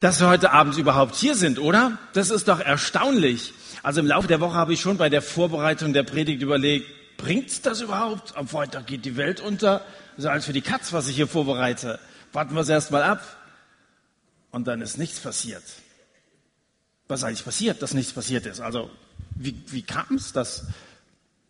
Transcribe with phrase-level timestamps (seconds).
[0.00, 1.98] dass wir heute Abend überhaupt hier sind, oder?
[2.14, 3.52] Das ist doch erstaunlich.
[3.82, 6.86] Also im Laufe der Woche habe ich schon bei der Vorbereitung der Predigt überlegt,
[7.18, 8.34] bringt's das überhaupt?
[8.34, 9.84] Am Freitag geht die Welt unter.
[10.16, 12.00] Das ist alles für die Katz, was ich hier vorbereite.
[12.32, 13.22] Warten wir es erst mal ab.
[14.50, 15.62] Und dann ist nichts passiert.
[17.06, 18.60] Was eigentlich passiert, dass nichts passiert ist?
[18.60, 18.90] Also,
[19.36, 20.66] wie, wie kam es, dass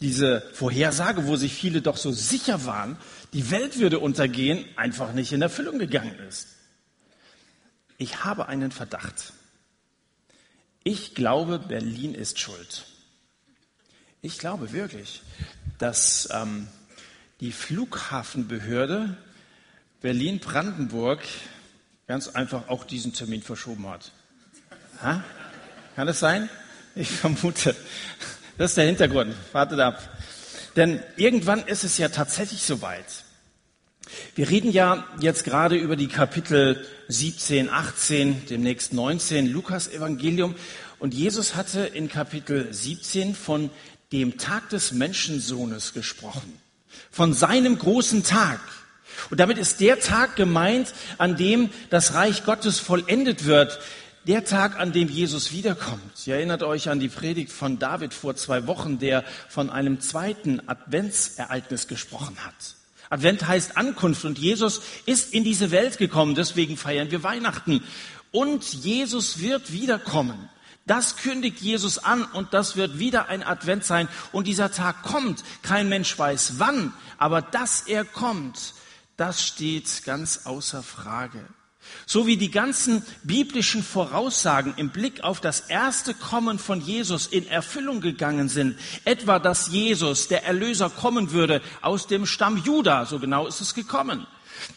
[0.00, 2.96] diese Vorhersage, wo sich viele doch so sicher waren,
[3.32, 6.48] die Welt würde untergehen, einfach nicht in Erfüllung gegangen ist?
[8.00, 9.34] Ich habe einen Verdacht.
[10.84, 12.86] Ich glaube, Berlin ist schuld.
[14.22, 15.20] Ich glaube wirklich,
[15.76, 16.66] dass ähm,
[17.40, 19.18] die Flughafenbehörde
[20.00, 21.20] Berlin-Brandenburg
[22.06, 24.12] ganz einfach auch diesen Termin verschoben hat.
[25.02, 25.22] Ha?
[25.94, 26.48] Kann das sein?
[26.94, 27.76] Ich vermute.
[28.56, 29.34] Das ist der Hintergrund.
[29.52, 30.18] Wartet ab.
[30.74, 33.26] Denn irgendwann ist es ja tatsächlich soweit.
[34.34, 40.54] Wir reden ja jetzt gerade über die Kapitel 17, 18, demnächst 19 Lukas Evangelium.
[40.98, 43.70] Und Jesus hatte in Kapitel 17 von
[44.12, 46.60] dem Tag des Menschensohnes gesprochen.
[47.10, 48.60] Von seinem großen Tag.
[49.30, 53.80] Und damit ist der Tag gemeint, an dem das Reich Gottes vollendet wird.
[54.26, 56.26] Der Tag, an dem Jesus wiederkommt.
[56.26, 60.60] Ihr erinnert euch an die Predigt von David vor zwei Wochen, der von einem zweiten
[60.68, 62.76] Adventsereignis gesprochen hat.
[63.10, 67.82] Advent heißt Ankunft und Jesus ist in diese Welt gekommen, deswegen feiern wir Weihnachten.
[68.30, 70.48] Und Jesus wird wiederkommen.
[70.86, 74.08] Das kündigt Jesus an und das wird wieder ein Advent sein.
[74.32, 75.44] Und dieser Tag kommt.
[75.62, 78.74] Kein Mensch weiß wann, aber dass er kommt,
[79.16, 81.44] das steht ganz außer Frage.
[82.10, 87.46] So wie die ganzen biblischen Voraussagen im Blick auf das erste Kommen von Jesus in
[87.46, 93.20] Erfüllung gegangen sind, etwa dass Jesus, der Erlöser, kommen würde aus dem Stamm Juda, so
[93.20, 94.26] genau ist es gekommen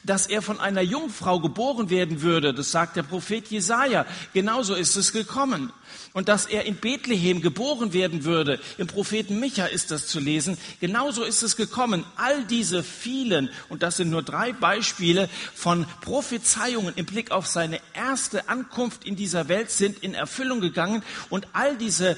[0.03, 4.05] dass er von einer Jungfrau geboren werden würde, das sagt der Prophet Jesaja.
[4.33, 5.73] Genauso ist es gekommen.
[6.13, 10.59] Und dass er in Bethlehem geboren werden würde, im Propheten Micha ist das zu lesen.
[10.79, 12.05] Genauso ist es gekommen.
[12.15, 17.79] All diese vielen, und das sind nur drei Beispiele von Prophezeiungen im Blick auf seine
[17.93, 21.01] erste Ankunft in dieser Welt sind in Erfüllung gegangen.
[21.31, 22.15] Und all diese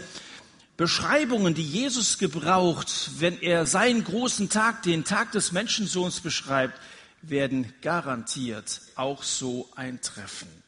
[0.75, 6.78] Beschreibungen, die Jesus gebraucht, wenn er seinen großen Tag, den Tag des Menschensohns beschreibt,
[7.22, 10.64] werden garantiert auch so eintreffen.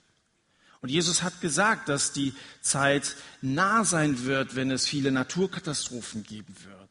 [0.88, 6.56] Und Jesus hat gesagt, dass die Zeit nah sein wird, wenn es viele Naturkatastrophen geben
[6.64, 6.90] wird.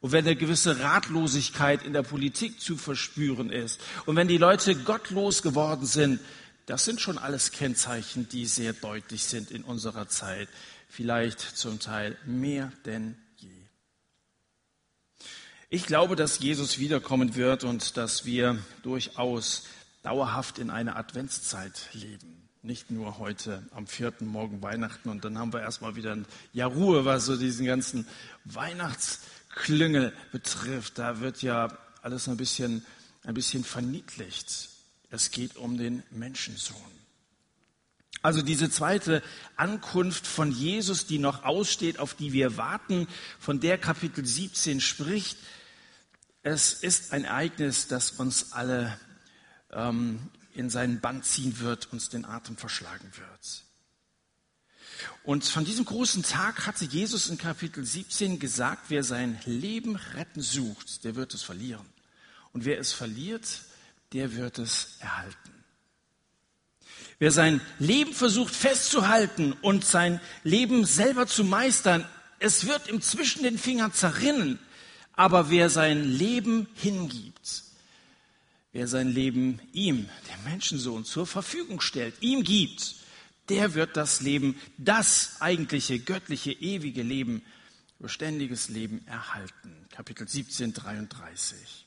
[0.00, 3.80] Und wenn eine gewisse Ratlosigkeit in der Politik zu verspüren ist.
[4.06, 6.20] Und wenn die Leute gottlos geworden sind.
[6.66, 10.48] Das sind schon alles Kennzeichen, die sehr deutlich sind in unserer Zeit.
[10.88, 13.16] Vielleicht zum Teil mehr denn
[15.68, 19.64] ich glaube, dass Jesus wiederkommen wird und dass wir durchaus
[20.04, 22.41] dauerhaft in einer Adventszeit leben.
[22.64, 26.70] Nicht nur heute am vierten Morgen Weihnachten und dann haben wir erstmal wieder ein Jahr
[26.70, 28.06] Ruhe, was so diesen ganzen
[28.44, 30.96] Weihnachtsklüngel betrifft.
[30.96, 32.86] Da wird ja alles ein bisschen,
[33.24, 34.68] ein bisschen verniedlicht.
[35.10, 36.76] Es geht um den Menschensohn.
[38.22, 39.24] Also diese zweite
[39.56, 43.08] Ankunft von Jesus, die noch aussteht, auf die wir warten,
[43.40, 45.36] von der Kapitel 17 spricht,
[46.44, 48.96] es ist ein Ereignis, das uns alle
[49.72, 53.64] ähm, in seinen Bann ziehen wird, uns den Atem verschlagen wird.
[55.24, 60.40] Und von diesem großen Tag hatte Jesus in Kapitel 17 gesagt, wer sein Leben retten
[60.40, 61.86] sucht, der wird es verlieren.
[62.52, 63.62] Und wer es verliert,
[64.12, 65.36] der wird es erhalten.
[67.18, 72.06] Wer sein Leben versucht festzuhalten und sein Leben selber zu meistern,
[72.40, 74.58] es wird ihm zwischen den Fingern zerrinnen.
[75.14, 77.62] Aber wer sein Leben hingibt,
[78.72, 82.96] wer sein Leben ihm, dem Menschensohn, zur Verfügung stellt, ihm gibt,
[83.48, 87.42] der wird das Leben, das eigentliche, göttliche, ewige Leben,
[87.98, 89.86] beständiges Leben erhalten.
[89.90, 91.86] Kapitel 17, 33.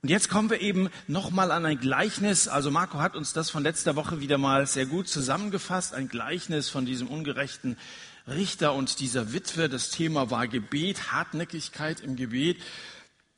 [0.00, 2.46] Und jetzt kommen wir eben nochmal an ein Gleichnis.
[2.46, 5.92] Also Marco hat uns das von letzter Woche wieder mal sehr gut zusammengefasst.
[5.92, 7.76] Ein Gleichnis von diesem ungerechten
[8.28, 9.68] Richter und dieser Witwe.
[9.68, 12.58] Das Thema war Gebet, Hartnäckigkeit im Gebet.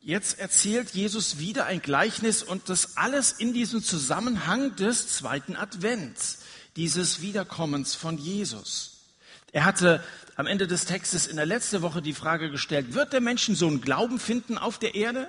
[0.02, 6.38] Jetzt erzählt Jesus wieder ein Gleichnis und das alles in diesem Zusammenhang des zweiten Advents,
[6.76, 9.00] dieses Wiederkommens von Jesus.
[9.52, 10.02] Er hatte
[10.37, 14.19] am Ende des Textes in der letzten Woche die Frage gestellt, wird der Menschensohn Glauben
[14.19, 15.29] finden auf der Erde?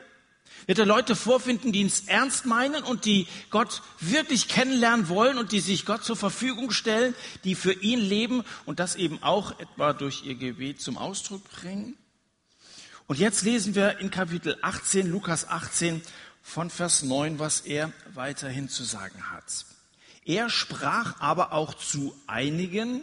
[0.67, 5.51] Wird er Leute vorfinden, die es ernst meinen und die Gott wirklich kennenlernen wollen und
[5.51, 7.13] die sich Gott zur Verfügung stellen,
[7.43, 11.97] die für ihn leben und das eben auch etwa durch ihr Gebet zum Ausdruck bringen?
[13.11, 16.01] Und jetzt lesen wir in Kapitel 18, Lukas 18
[16.41, 19.65] von Vers 9, was er weiterhin zu sagen hat.
[20.23, 23.01] Er sprach aber auch zu einigen,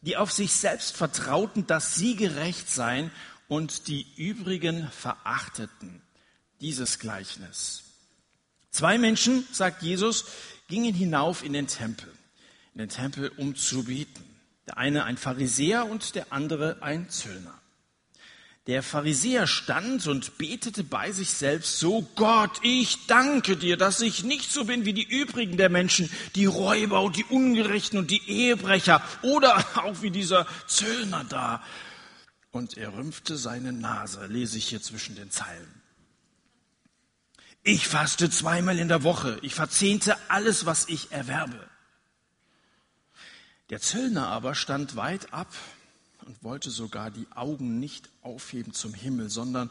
[0.00, 3.10] die auf sich selbst vertrauten, dass sie gerecht seien
[3.48, 6.02] und die übrigen verachteten.
[6.60, 7.82] Dieses Gleichnis.
[8.70, 10.24] Zwei Menschen, sagt Jesus,
[10.68, 12.14] gingen hinauf in den Tempel,
[12.74, 14.22] in den Tempel, um zu beten.
[14.68, 17.60] Der eine ein Pharisäer und der andere ein Zöllner.
[18.68, 24.22] Der Pharisäer stand und betete bei sich selbst so, Gott, ich danke dir, dass ich
[24.22, 28.22] nicht so bin wie die übrigen der Menschen, die Räuber und die Ungerechten und die
[28.28, 31.62] Ehebrecher oder auch wie dieser Zöllner da.
[32.52, 35.82] Und er rümpfte seine Nase, lese ich hier zwischen den Zeilen.
[37.64, 41.68] Ich faste zweimal in der Woche, ich verzehnte alles, was ich erwerbe.
[43.70, 45.52] Der Zöllner aber stand weit ab
[46.22, 49.70] und wollte sogar die Augen nicht aufheben zum Himmel, sondern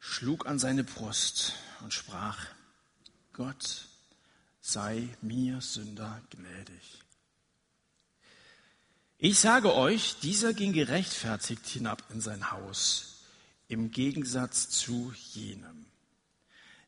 [0.00, 2.46] schlug an seine Brust und sprach,
[3.32, 3.88] Gott
[4.60, 7.02] sei mir Sünder gnädig.
[9.20, 13.24] Ich sage euch, dieser ging gerechtfertigt hinab in sein Haus,
[13.66, 15.86] im Gegensatz zu jenem.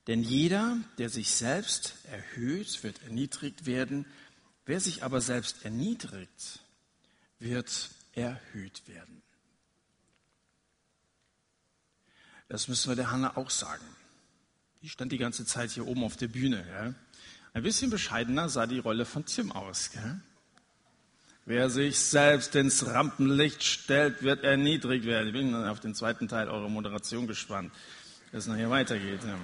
[0.07, 4.07] Denn jeder, der sich selbst erhöht, wird erniedrigt werden,
[4.65, 6.61] wer sich aber selbst erniedrigt,
[7.39, 9.23] wird erhöht werden.
[12.49, 13.85] Das müssen wir der Hanna auch sagen.
[14.83, 16.67] Die stand die ganze Zeit hier oben auf der Bühne.
[16.69, 16.95] Ja?
[17.53, 19.91] Ein bisschen bescheidener sah die Rolle von Tim aus.
[19.93, 20.21] Gell?
[21.47, 25.29] Wer sich selbst ins Rampenlicht stellt, wird erniedrigt werden.
[25.29, 27.73] Ich bin auf den zweiten Teil eurer Moderation gespannt,
[28.31, 29.21] wie es nachher weitergeht.
[29.25, 29.39] Ja.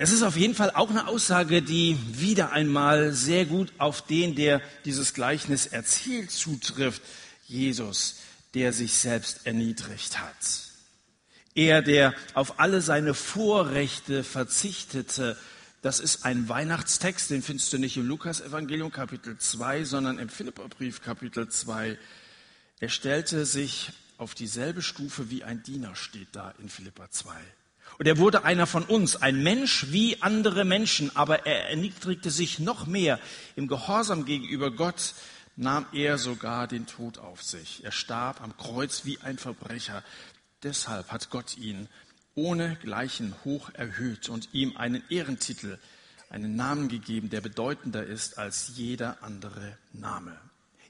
[0.00, 4.36] Es ist auf jeden Fall auch eine Aussage, die wieder einmal sehr gut auf den,
[4.36, 7.02] der dieses Gleichnis erzählt, zutrifft.
[7.48, 8.16] Jesus,
[8.54, 10.36] der sich selbst erniedrigt hat.
[11.54, 15.36] Er, der auf alle seine Vorrechte verzichtete.
[15.82, 21.02] Das ist ein Weihnachtstext, den findest du nicht im Lukas-Evangelium Kapitel 2, sondern im Philipperbrief
[21.02, 21.98] Kapitel 2.
[22.78, 27.32] Er stellte sich auf dieselbe Stufe wie ein Diener, steht da in Philippa 2.
[27.96, 32.58] Und er wurde einer von uns, ein Mensch wie andere Menschen, aber er erniedrigte sich
[32.58, 33.18] noch mehr.
[33.56, 35.14] Im Gehorsam gegenüber Gott
[35.56, 37.84] nahm er sogar den Tod auf sich.
[37.84, 40.04] Er starb am Kreuz wie ein Verbrecher.
[40.62, 41.88] Deshalb hat Gott ihn
[42.34, 45.78] ohne Gleichen hoch erhöht und ihm einen Ehrentitel,
[46.30, 50.38] einen Namen gegeben, der bedeutender ist als jeder andere Name.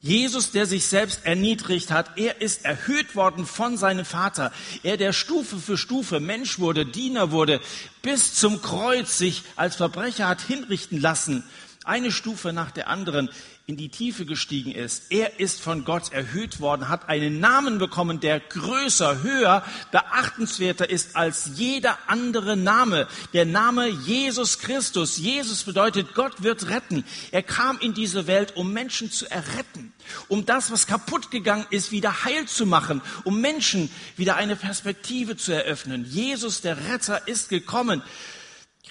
[0.01, 4.53] Jesus, der sich selbst erniedrigt hat, er ist erhöht worden von seinem Vater.
[4.85, 7.61] Er, der Stufe für Stufe Mensch wurde, Diener wurde,
[8.01, 11.43] bis zum Kreuz sich als Verbrecher hat hinrichten lassen,
[11.89, 13.31] eine Stufe nach der anderen
[13.69, 15.11] in die Tiefe gestiegen ist.
[15.11, 19.63] Er ist von Gott erhöht worden, hat einen Namen bekommen, der größer, höher,
[19.93, 23.09] beachtenswerter ist als jeder andere Name.
[23.35, 25.19] Der Name Jesus Christus.
[25.19, 27.05] Jesus bedeutet, Gott wird retten.
[27.31, 29.93] Er kam in diese Welt, um Menschen zu erretten,
[30.29, 35.37] um das, was kaputt gegangen ist, wieder heil zu machen, um Menschen wieder eine Perspektive
[35.37, 36.07] zu eröffnen.
[36.07, 38.03] Jesus, der Retter, ist gekommen.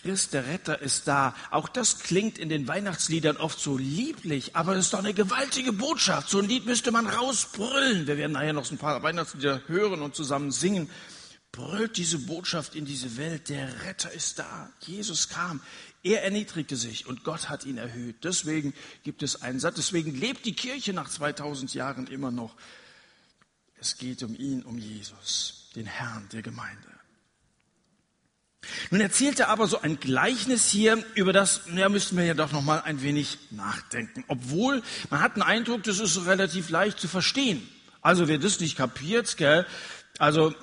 [0.01, 1.35] Christ, der Retter, ist da.
[1.51, 5.73] Auch das klingt in den Weihnachtsliedern oft so lieblich, aber es ist doch eine gewaltige
[5.73, 6.29] Botschaft.
[6.29, 8.07] So ein Lied müsste man rausbrüllen.
[8.07, 10.89] Wir werden nachher noch ein paar Weihnachtslieder hören und zusammen singen.
[11.51, 13.49] Brüllt diese Botschaft in diese Welt.
[13.49, 14.69] Der Retter ist da.
[14.81, 15.61] Jesus kam.
[16.03, 18.23] Er erniedrigte sich und Gott hat ihn erhöht.
[18.23, 18.73] Deswegen
[19.03, 19.75] gibt es einen Satz.
[19.75, 22.55] Deswegen lebt die Kirche nach 2000 Jahren immer noch.
[23.79, 26.96] Es geht um ihn, um Jesus, den Herrn der Gemeinde.
[28.91, 32.51] Nun erzählt er aber so ein Gleichnis hier, über das ja, müssten wir ja doch
[32.51, 34.23] noch mal ein wenig nachdenken.
[34.27, 37.67] Obwohl, man hat den Eindruck, das ist relativ leicht zu verstehen.
[38.01, 39.65] Also wer das nicht kapiert, gell,
[40.19, 40.53] also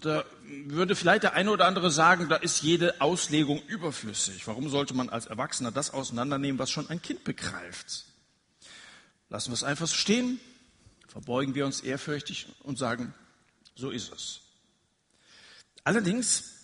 [0.00, 4.46] da würde vielleicht der eine oder andere sagen, da ist jede Auslegung überflüssig.
[4.46, 8.04] Warum sollte man als Erwachsener das auseinandernehmen, was schon ein Kind begreift?
[9.28, 10.40] Lassen wir es einfach so stehen,
[11.08, 13.14] verbeugen wir uns ehrfürchtig und sagen,
[13.74, 14.40] so ist es.
[15.82, 16.59] Allerdings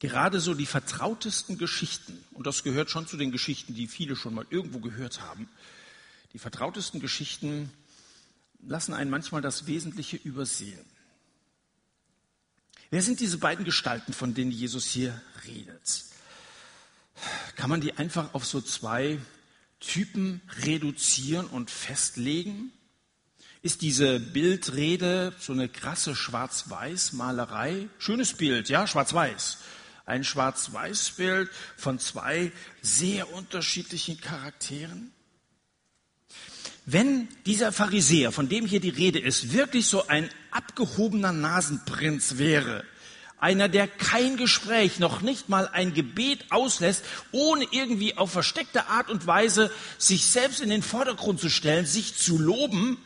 [0.00, 4.34] gerade so die vertrautesten Geschichten, und das gehört schon zu den Geschichten, die viele schon
[4.34, 5.48] mal irgendwo gehört haben,
[6.32, 7.70] die vertrautesten Geschichten
[8.60, 10.84] lassen einen manchmal das Wesentliche übersehen.
[12.90, 16.04] Wer sind diese beiden Gestalten, von denen Jesus hier redet?
[17.56, 19.18] Kann man die einfach auf so zwei
[19.80, 22.72] Typen reduzieren und festlegen?
[23.62, 27.88] Ist diese Bildrede so eine krasse Schwarz-Weiß-Malerei?
[27.98, 29.58] Schönes Bild, ja, Schwarz-Weiß
[30.08, 35.12] ein Schwarz-Weiß-Bild von zwei sehr unterschiedlichen Charakteren?
[36.86, 42.84] Wenn dieser Pharisäer, von dem hier die Rede ist, wirklich so ein abgehobener Nasenprinz wäre,
[43.40, 49.10] Einer, der kein Gespräch, noch nicht mal ein Gebet auslässt, ohne irgendwie auf versteckte Art
[49.10, 52.98] und Weise sich selbst in den Vordergrund zu stellen, sich zu loben,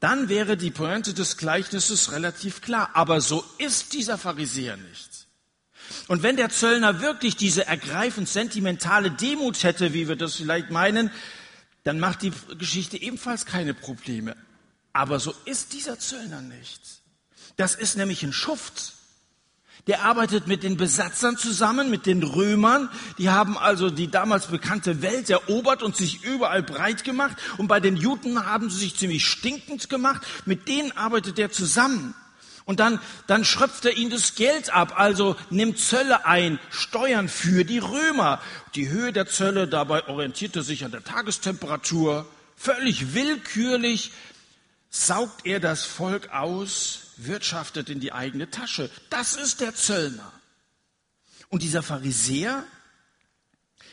[0.00, 2.90] dann wäre die Pointe des Gleichnisses relativ klar.
[2.94, 5.15] Aber so ist dieser Pharisäer nicht.
[6.08, 11.10] Und wenn der Zöllner wirklich diese ergreifend sentimentale Demut hätte, wie wir das vielleicht meinen,
[11.84, 14.36] dann macht die Geschichte ebenfalls keine Probleme.
[14.92, 16.80] Aber so ist dieser Zöllner nicht.
[17.56, 18.94] Das ist nämlich ein Schuft.
[19.86, 22.88] Der arbeitet mit den Besatzern zusammen, mit den Römern.
[23.18, 27.36] Die haben also die damals bekannte Welt erobert und sich überall breit gemacht.
[27.56, 30.26] Und bei den Juden haben sie sich ziemlich stinkend gemacht.
[30.44, 32.14] Mit denen arbeitet er zusammen.
[32.66, 37.64] Und dann, dann schröpft er ihnen das Geld ab, also nimmt Zölle ein, Steuern für
[37.64, 38.42] die Römer.
[38.74, 42.26] Die Höhe der Zölle, dabei orientiert er sich an der Tagestemperatur.
[42.56, 44.10] Völlig willkürlich
[44.90, 48.90] saugt er das Volk aus, wirtschaftet in die eigene Tasche.
[49.10, 50.32] Das ist der Zöllner.
[51.48, 52.64] Und dieser Pharisäer,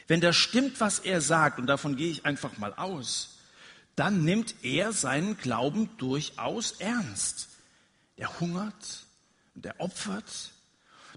[0.08, 3.38] wenn das stimmt, was er sagt, und davon gehe ich einfach mal aus,
[3.96, 7.50] dann nimmt er seinen Glauben durchaus ernst
[8.24, 9.06] der hungert,
[9.54, 10.54] der opfert,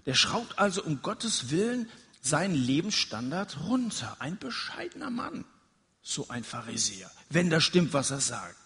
[0.05, 1.89] der schraubt also um Gottes Willen
[2.21, 4.17] seinen Lebensstandard runter.
[4.19, 5.45] Ein bescheidener Mann,
[6.01, 8.57] so ein Pharisäer, wenn das stimmt, was er sagt.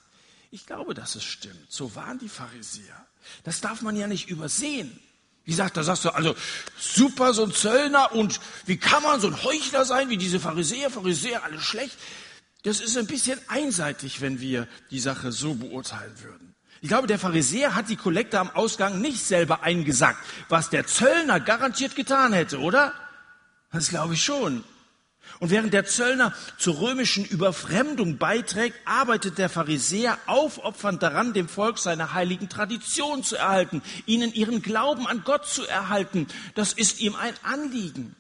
[0.49, 1.71] Ich glaube, dass es stimmt.
[1.71, 3.05] So waren die Pharisäer.
[3.43, 4.99] Das darf man ja nicht übersehen.
[5.45, 6.35] Wie gesagt, da sagst du, also
[6.79, 10.89] super, so ein Zöllner und wie kann man so ein Heuchler sein wie diese Pharisäer,
[10.89, 11.95] Pharisäer, alles schlecht.
[12.63, 16.50] Das ist ein bisschen einseitig, wenn wir die Sache so beurteilen würden.
[16.81, 20.17] Ich glaube, der Pharisäer hat die Kollekte am Ausgang nicht selber eingesackt,
[20.49, 22.93] was der Zöllner garantiert getan hätte, oder?
[23.71, 24.63] Das glaube ich schon.
[25.39, 31.77] Und während der Zöllner zur römischen Überfremdung beiträgt, arbeitet der Pharisäer aufopfernd daran, dem Volk
[31.77, 36.27] seine heiligen Traditionen zu erhalten, ihnen ihren Glauben an Gott zu erhalten.
[36.55, 38.15] Das ist ihm ein Anliegen.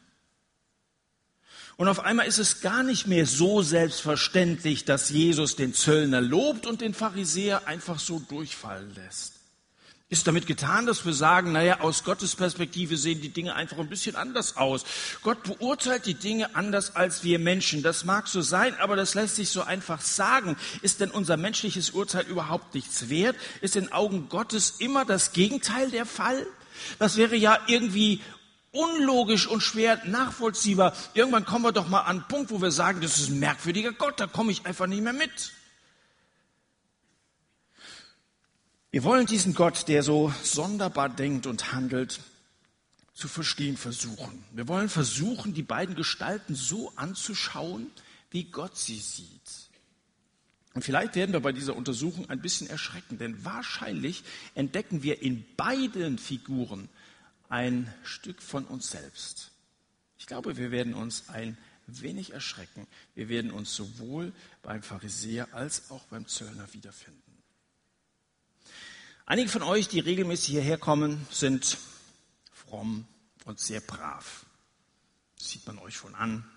[1.81, 6.67] Und auf einmal ist es gar nicht mehr so selbstverständlich, dass Jesus den Zöllner lobt
[6.67, 9.39] und den Pharisäer einfach so durchfallen lässt.
[10.07, 13.89] Ist damit getan, dass wir sagen, naja, aus Gottes Perspektive sehen die Dinge einfach ein
[13.89, 14.85] bisschen anders aus.
[15.23, 17.81] Gott beurteilt die Dinge anders als wir Menschen.
[17.81, 20.57] Das mag so sein, aber das lässt sich so einfach sagen.
[20.83, 23.35] Ist denn unser menschliches Urteil überhaupt nichts wert?
[23.61, 26.45] Ist in Augen Gottes immer das Gegenteil der Fall?
[26.99, 28.21] Das wäre ja irgendwie
[28.71, 30.95] unlogisch und schwer nachvollziehbar.
[31.13, 33.91] Irgendwann kommen wir doch mal an einen Punkt, wo wir sagen, das ist ein merkwürdiger
[33.91, 35.53] Gott, da komme ich einfach nicht mehr mit.
[38.91, 42.19] Wir wollen diesen Gott, der so sonderbar denkt und handelt,
[43.13, 44.43] zu verstehen versuchen.
[44.51, 47.91] Wir wollen versuchen, die beiden Gestalten so anzuschauen,
[48.31, 49.69] wie Gott sie sieht.
[50.73, 54.23] Und vielleicht werden wir bei dieser Untersuchung ein bisschen erschrecken, denn wahrscheinlich
[54.55, 56.89] entdecken wir in beiden Figuren
[57.51, 59.51] ein Stück von uns selbst.
[60.17, 62.87] Ich glaube, wir werden uns ein wenig erschrecken.
[63.13, 64.31] Wir werden uns sowohl
[64.61, 67.19] beim Pharisäer als auch beim Zöllner wiederfinden.
[69.25, 71.77] Einige von euch, die regelmäßig hierher kommen, sind
[72.53, 73.05] fromm
[73.45, 74.45] und sehr brav.
[75.37, 76.49] Das sieht man euch schon an.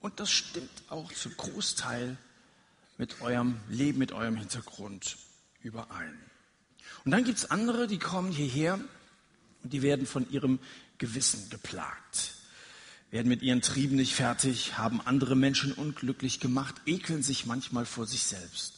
[0.00, 2.16] Und das stimmt auch zum Großteil
[2.96, 5.18] mit eurem Leben, mit eurem Hintergrund
[5.62, 6.18] überein.
[7.04, 8.78] Und dann gibt es andere, die kommen hierher
[9.64, 10.60] und die werden von ihrem
[10.98, 12.34] Gewissen geplagt,
[13.10, 18.06] werden mit ihren Trieben nicht fertig, haben andere Menschen unglücklich gemacht, ekeln sich manchmal vor
[18.06, 18.74] sich selbst.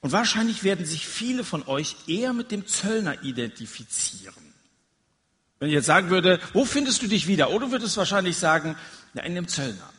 [0.00, 4.54] Und wahrscheinlich werden sich viele von euch eher mit dem Zöllner identifizieren.
[5.58, 7.50] Wenn ich jetzt sagen würde, wo findest du dich wieder?
[7.50, 8.76] Oder würdest wahrscheinlich sagen,
[9.14, 9.92] ja, in dem Zöllner.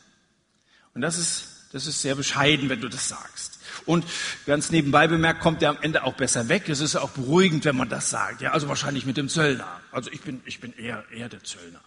[0.94, 3.57] Und das ist, das ist sehr bescheiden, wenn du das sagst.
[3.88, 4.04] Und
[4.44, 6.68] ganz nebenbei bemerkt, kommt er am Ende auch besser weg.
[6.68, 8.42] Es ist auch beruhigend, wenn man das sagt.
[8.42, 9.80] Ja, also wahrscheinlich mit dem Zöllner.
[9.92, 11.80] Also ich bin, ich bin eher, eher der Zöllner.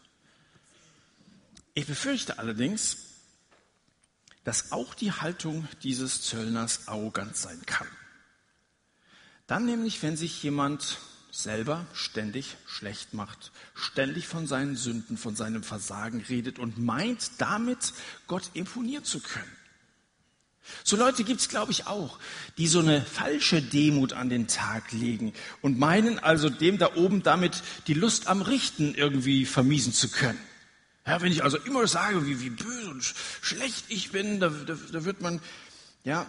[1.76, 2.98] Ich befürchte allerdings,
[4.44, 7.88] dass auch die Haltung dieses Zöllners arrogant sein kann.
[9.46, 10.98] Dann nämlich, wenn sich jemand
[11.30, 17.94] selber ständig schlecht macht, ständig von seinen Sünden, von seinem Versagen redet und meint, damit
[18.26, 19.61] Gott imponieren zu können.
[20.84, 22.20] So Leute gibt's, glaube ich, auch,
[22.58, 27.24] die so eine falsche Demut an den Tag legen und meinen also dem da oben
[27.24, 30.40] damit die Lust am Richten irgendwie vermiesen zu können.
[31.06, 33.04] Ja, wenn ich also immer sage, wie, wie böse und
[33.42, 35.42] schlecht ich bin, da, da, da wird man,
[36.04, 36.28] ja,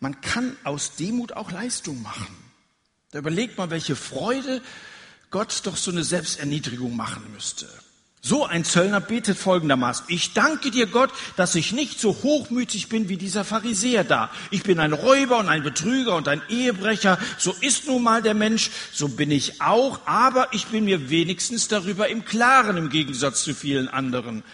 [0.00, 2.36] man kann aus Demut auch Leistung machen.
[3.10, 4.62] Da überlegt man, welche Freude
[5.30, 7.68] Gott doch so eine Selbsterniedrigung machen müsste.
[8.24, 13.08] So ein Zöllner betet folgendermaßen, ich danke dir Gott, dass ich nicht so hochmütig bin
[13.08, 14.30] wie dieser Pharisäer da.
[14.52, 18.34] Ich bin ein Räuber und ein Betrüger und ein Ehebrecher, so ist nun mal der
[18.34, 23.42] Mensch, so bin ich auch, aber ich bin mir wenigstens darüber im Klaren im Gegensatz
[23.42, 24.44] zu vielen anderen.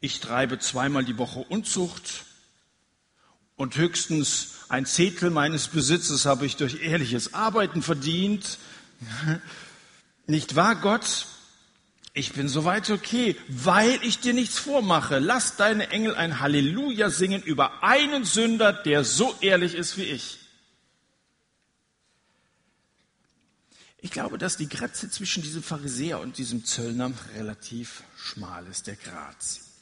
[0.00, 2.24] Ich treibe zweimal die Woche Unzucht
[3.56, 8.58] und höchstens ein Zehntel meines Besitzes habe ich durch ehrliches Arbeiten verdient.
[10.28, 11.26] Nicht wahr, Gott?
[12.16, 15.18] Ich bin soweit okay, weil ich dir nichts vormache.
[15.18, 20.38] Lass deine Engel ein Halleluja singen über einen Sünder, der so ehrlich ist wie ich.
[23.98, 28.96] Ich glaube, dass die Grenze zwischen diesem Pharisäer und diesem Zöllner relativ schmal ist, der
[28.96, 29.72] Graz.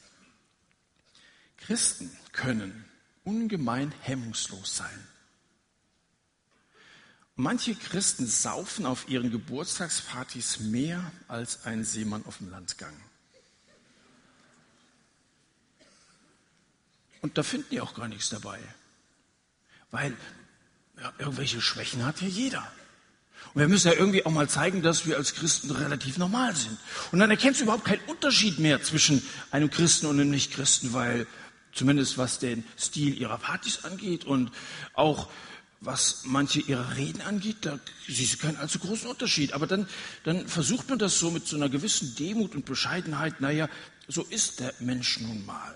[1.57, 2.85] Christen können
[3.23, 5.07] ungemein hemmungslos sein.
[7.35, 12.93] Manche Christen saufen auf ihren Geburtstagspartys mehr als ein Seemann auf dem Landgang.
[17.21, 18.59] Und da finden die auch gar nichts dabei.
[19.89, 20.15] Weil
[20.99, 22.71] ja, irgendwelche Schwächen hat ja jeder.
[23.53, 26.77] Und wir müssen ja irgendwie auch mal zeigen, dass wir als Christen relativ normal sind.
[27.11, 31.27] Und dann erkennst du überhaupt keinen Unterschied mehr zwischen einem Christen und einem Nichtchristen, weil
[31.71, 34.51] zumindest was den Stil ihrer Partys angeht und
[34.93, 35.29] auch
[35.85, 39.53] was manche ihrer Reden angeht, da siehst du keinen allzu großen Unterschied.
[39.53, 39.87] Aber dann,
[40.23, 43.41] dann versucht man das so mit so einer gewissen Demut und Bescheidenheit.
[43.41, 43.69] Naja,
[44.07, 45.75] so ist der Mensch nun mal.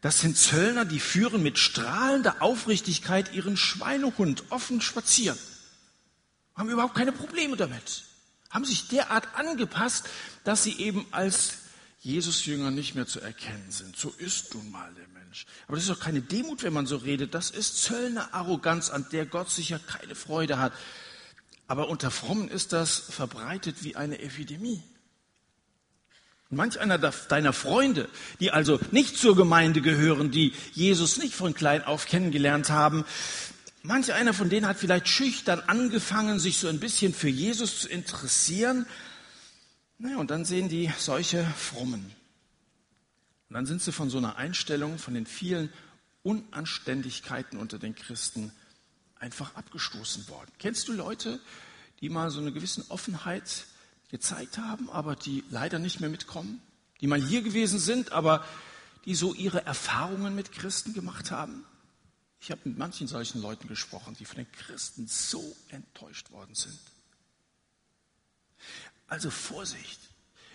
[0.00, 5.38] Das sind Zöllner, die führen mit strahlender Aufrichtigkeit ihren Schweinehund offen spazieren.
[6.54, 8.04] Haben überhaupt keine Probleme damit.
[8.50, 10.08] Haben sich derart angepasst,
[10.44, 11.54] dass sie eben als
[12.04, 13.96] Jesus-Jünger nicht mehr zu erkennen sind.
[13.96, 15.46] So ist nun mal der Mensch.
[15.66, 17.34] Aber das ist doch keine Demut, wenn man so redet.
[17.34, 20.74] Das ist Zöllner Arroganz, an der Gott sicher keine Freude hat.
[21.66, 24.82] Aber unter Frommen ist das verbreitet wie eine Epidemie.
[26.50, 31.54] Und manch einer deiner Freunde, die also nicht zur Gemeinde gehören, die Jesus nicht von
[31.54, 33.06] klein auf kennengelernt haben,
[33.82, 37.88] manch einer von denen hat vielleicht schüchtern angefangen, sich so ein bisschen für Jesus zu
[37.88, 38.84] interessieren.
[39.98, 42.12] Naja, und dann sehen die solche Frommen.
[43.48, 45.72] Und dann sind sie von so einer Einstellung, von den vielen
[46.22, 48.52] Unanständigkeiten unter den Christen
[49.16, 50.50] einfach abgestoßen worden.
[50.58, 51.40] Kennst du Leute,
[52.00, 53.66] die mal so eine gewisse Offenheit
[54.10, 56.60] gezeigt haben, aber die leider nicht mehr mitkommen?
[57.00, 58.44] Die mal hier gewesen sind, aber
[59.04, 61.64] die so ihre Erfahrungen mit Christen gemacht haben?
[62.40, 66.78] Ich habe mit manchen solchen Leuten gesprochen, die von den Christen so enttäuscht worden sind.
[69.14, 70.00] Also Vorsicht.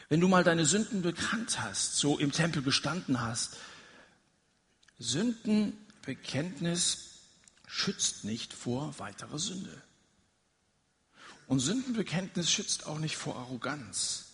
[0.09, 3.55] Wenn du mal deine Sünden bekannt hast, so im Tempel gestanden hast,
[4.97, 7.21] Sündenbekenntnis
[7.67, 9.71] schützt nicht vor weiterer Sünde.
[11.47, 14.25] Und Sündenbekenntnis schützt auch nicht vor Arroganz.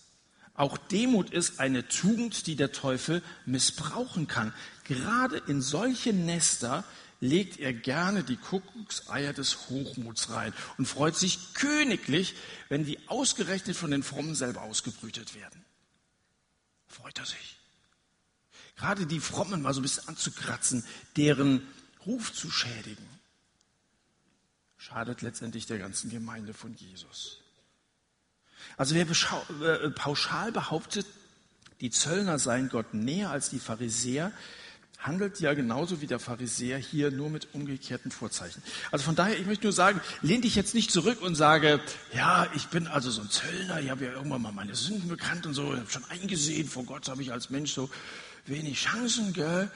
[0.55, 4.55] Auch Demut ist eine Tugend, die der Teufel missbrauchen kann.
[4.85, 6.83] Gerade in solche Nester
[7.19, 12.35] legt er gerne die Kuckuckseier des Hochmuts rein und freut sich königlich,
[12.69, 15.65] wenn die ausgerechnet von den Frommen selber ausgebrütet werden
[16.95, 17.57] freut er sich.
[18.77, 20.83] Gerade die Frommen mal so ein bisschen anzukratzen,
[21.15, 21.61] deren
[22.05, 23.07] Ruf zu schädigen,
[24.77, 27.41] schadet letztendlich der ganzen Gemeinde von Jesus.
[28.77, 31.05] Also wer äh, pauschal behauptet,
[31.81, 34.31] die Zöllner seien Gott näher als die Pharisäer,
[34.99, 38.63] handelt ja genauso wie der Pharisäer hier nur mit umgekehrten Vorzeichen.
[38.91, 41.79] Also von daher, ich möchte nur sagen, lehn dich jetzt nicht zurück und sage,
[42.13, 45.45] ja, ich bin also so ein Zöllner, ich habe ja irgendwann mal meine Sünden bekannt
[45.45, 47.89] und so, ich habe schon eingesehen, vor Gott habe ich als Mensch so
[48.45, 49.69] wenig Chancen, gell?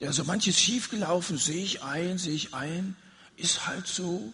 [0.00, 2.96] Ja, so manches schiefgelaufen, sehe ich ein, sehe ich ein,
[3.36, 4.32] ist halt so.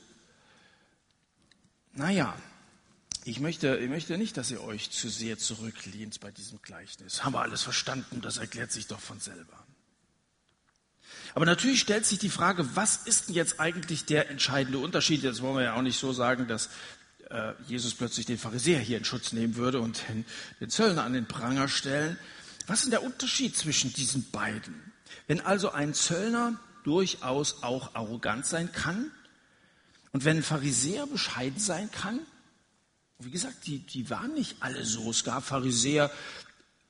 [1.93, 2.37] Naja,
[3.25, 7.25] ich möchte, ich möchte nicht, dass ihr euch zu sehr zurücklehnt bei diesem Gleichnis.
[7.25, 9.67] Haben wir alles verstanden, das erklärt sich doch von selber.
[11.35, 15.23] Aber natürlich stellt sich die Frage, was ist denn jetzt eigentlich der entscheidende Unterschied?
[15.23, 16.71] Jetzt wollen wir ja auch nicht so sagen, dass
[17.31, 20.25] äh, Jesus plötzlich den Pharisäer hier in Schutz nehmen würde und den,
[20.61, 22.19] den Zöllner an den Pranger stellen.
[22.67, 24.93] Was ist denn der Unterschied zwischen diesen beiden?
[25.27, 29.11] Wenn also ein Zöllner durchaus auch arrogant sein kann
[30.13, 32.21] und wenn ein Pharisäer bescheiden sein kann,
[33.19, 35.11] wie gesagt, die, die waren nicht alle so.
[35.11, 36.11] Es gab Pharisäer,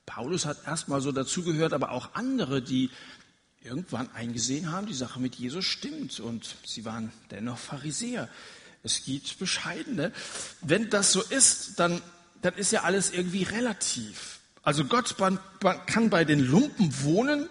[0.07, 2.90] Paulus hat erstmal so dazugehört, aber auch andere, die
[3.62, 8.28] irgendwann eingesehen haben, die Sache mit Jesus stimmt und sie waren dennoch Pharisäer.
[8.82, 10.12] Es gibt Bescheidene.
[10.62, 12.00] Wenn das so ist, dann,
[12.40, 14.40] dann ist ja alles irgendwie relativ.
[14.62, 15.16] Also Gott
[15.86, 17.48] kann bei den Lumpen wohnen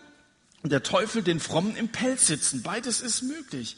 [0.64, 2.64] und der Teufel den Frommen im Pelz sitzen.
[2.64, 3.78] Beides ist möglich.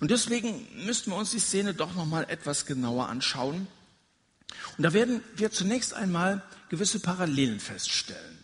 [0.00, 3.66] Und deswegen müssten wir uns die Szene doch noch mal etwas genauer anschauen.
[4.76, 8.35] Und da werden wir zunächst einmal gewisse Parallelen feststellen.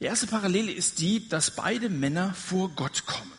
[0.00, 3.32] Die erste Parallele ist die, dass beide Männer vor Gott kommen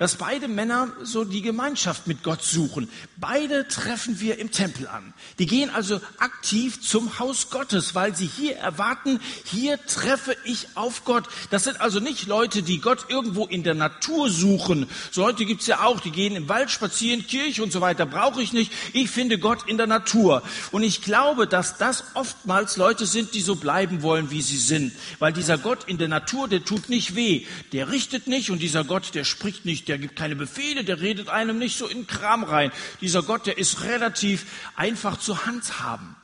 [0.00, 2.88] dass beide Männer so die Gemeinschaft mit Gott suchen.
[3.18, 5.12] Beide treffen wir im Tempel an.
[5.38, 11.04] Die gehen also aktiv zum Haus Gottes, weil sie hier erwarten, hier treffe ich auf
[11.04, 11.28] Gott.
[11.50, 14.86] Das sind also nicht Leute, die Gott irgendwo in der Natur suchen.
[15.10, 18.40] So Leute gibt's ja auch, die gehen im Wald spazieren, Kirche und so weiter, brauche
[18.40, 18.72] ich nicht.
[18.94, 20.42] Ich finde Gott in der Natur.
[20.72, 24.94] Und ich glaube, dass das oftmals Leute sind, die so bleiben wollen, wie sie sind.
[25.18, 27.44] Weil dieser Gott in der Natur, der tut nicht weh.
[27.74, 31.28] Der richtet nicht und dieser Gott, der spricht nicht, der gibt keine Befehle, der redet
[31.28, 32.70] einem nicht so in Kram rein.
[33.00, 36.14] Dieser Gott, der ist relativ einfach zu handhaben.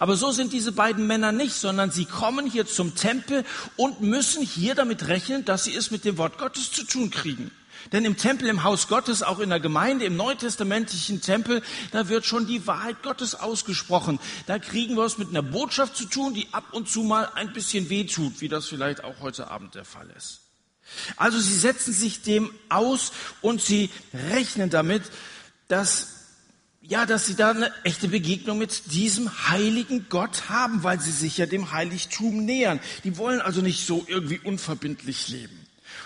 [0.00, 3.44] Aber so sind diese beiden Männer nicht, sondern sie kommen hier zum Tempel
[3.76, 7.52] und müssen hier damit rechnen, dass sie es mit dem Wort Gottes zu tun kriegen.
[7.92, 12.26] Denn im Tempel, im Haus Gottes, auch in der Gemeinde, im neutestamentlichen Tempel, da wird
[12.26, 14.18] schon die Wahrheit Gottes ausgesprochen.
[14.46, 17.52] Da kriegen wir es mit einer Botschaft zu tun, die ab und zu mal ein
[17.52, 20.41] bisschen wehtut, wie das vielleicht auch heute Abend der Fall ist.
[21.16, 23.90] Also sie setzen sich dem aus und sie
[24.30, 25.02] rechnen damit,
[25.68, 26.08] dass
[26.84, 31.38] ja, dass sie da eine echte Begegnung mit diesem heiligen Gott haben, weil sie sich
[31.38, 32.80] ja dem Heiligtum nähern.
[33.04, 35.62] Die wollen also nicht so irgendwie unverbindlich leben.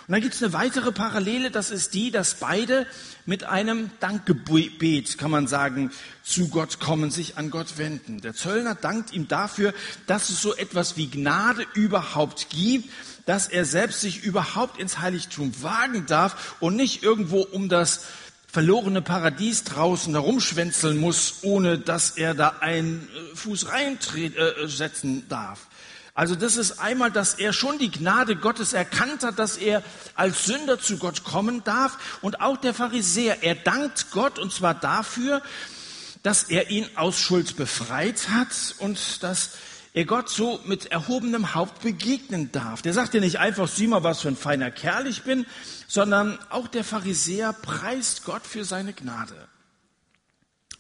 [0.07, 2.87] Und dann gibt es eine weitere Parallele, das ist die, dass beide
[3.25, 5.91] mit einem Dankgebet, kann man sagen,
[6.23, 8.21] zu Gott kommen, sich an Gott wenden.
[8.21, 9.75] Der Zöllner dankt ihm dafür,
[10.07, 12.89] dass es so etwas wie Gnade überhaupt gibt
[13.27, 18.05] dass er selbst sich überhaupt ins Heiligtum wagen darf und nicht irgendwo um das
[18.51, 25.67] verlorene Paradies draußen herumschwänzeln muss, ohne dass er da einen äh, Fuß reinsetzen äh, darf.
[26.15, 29.83] Also das ist einmal, dass er schon die Gnade Gottes erkannt hat, dass er
[30.15, 32.19] als Sünder zu Gott kommen darf.
[32.23, 35.43] Und auch der Pharisäer, er dankt Gott und zwar dafür,
[36.23, 39.51] dass er ihn aus Schuld befreit hat und dass
[39.97, 42.83] er Gott so mit erhobenem Haupt begegnen darf.
[42.83, 45.47] Der sagt ja nicht einfach, sieh mal, was für ein feiner Kerl ich bin,
[45.89, 49.49] sondern auch der Pharisäer preist Gott für seine Gnade.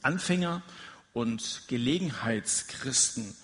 [0.02, 0.62] Anfänger
[1.14, 3.34] und Gelegenheitschristen,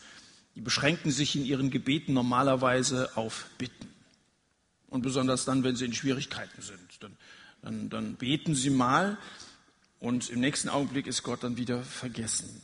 [0.57, 3.89] die beschränken sich in ihren Gebeten normalerweise auf Bitten.
[4.91, 7.03] Und besonders dann, wenn sie in Schwierigkeiten sind.
[7.03, 7.17] Dann,
[7.63, 9.17] dann, dann beten sie mal
[10.01, 12.61] und im nächsten Augenblick ist Gott dann wieder vergessen.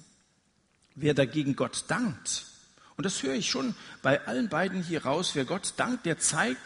[0.94, 2.47] Wer dagegen Gott dankt,
[2.98, 5.30] und das höre ich schon bei allen beiden hier raus.
[5.34, 6.60] Wer Gott dankt, der zeigt,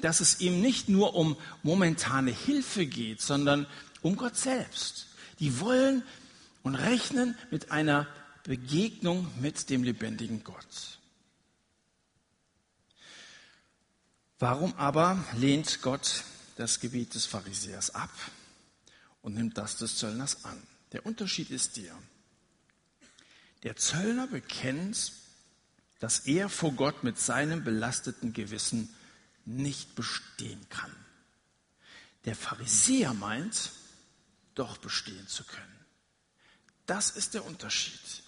[0.00, 3.66] dass es ihm nicht nur um momentane Hilfe geht, sondern
[4.02, 5.06] um Gott selbst.
[5.38, 6.02] Die wollen
[6.64, 8.08] und rechnen mit einer
[8.42, 10.98] Begegnung mit dem lebendigen Gott.
[14.40, 16.24] Warum aber lehnt Gott
[16.56, 18.10] das Gebet des Pharisäers ab
[19.22, 20.60] und nimmt das des Zöllners an?
[20.90, 21.96] Der Unterschied ist der.
[23.62, 25.12] Der Zöllner bekennt,
[26.04, 28.94] dass er vor Gott mit seinem belasteten Gewissen
[29.46, 30.94] nicht bestehen kann.
[32.26, 33.70] Der Pharisäer meint,
[34.54, 35.86] doch bestehen zu können.
[36.84, 38.22] Das ist der Unterschied.